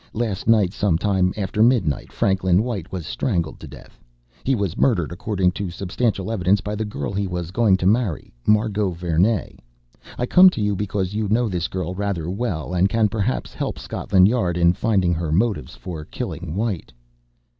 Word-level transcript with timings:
Last 0.13 0.47
night, 0.47 0.73
some 0.73 0.97
time 0.97 1.31
after 1.37 1.61
midnight, 1.61 2.11
Franklin 2.11 2.63
White 2.63 2.91
was 2.91 3.05
strangled 3.05 3.59
to 3.59 3.67
death. 3.67 3.99
He 4.43 4.55
was 4.55 4.75
murdered, 4.75 5.11
according 5.11 5.51
to 5.51 5.69
substantial 5.69 6.31
evidence, 6.31 6.59
by 6.59 6.73
the 6.73 6.85
girl 6.85 7.13
he 7.13 7.27
was 7.27 7.51
going 7.51 7.77
to 7.77 7.85
marry 7.85 8.33
Margot 8.47 8.89
Vernee. 8.93 9.59
I 10.17 10.25
come 10.25 10.49
to 10.49 10.59
you 10.59 10.75
because 10.75 11.13
you 11.13 11.27
know 11.29 11.47
this 11.47 11.67
girl 11.67 11.93
rather 11.93 12.31
well, 12.31 12.73
and 12.73 12.89
can 12.89 13.09
perhaps 13.09 13.53
help 13.53 13.77
Scotland 13.77 14.27
Yard 14.27 14.57
in 14.57 14.73
finding 14.73 15.13
her 15.13 15.31
motive 15.31 15.69
for 15.69 16.03
killing 16.03 16.55
White." 16.55 16.91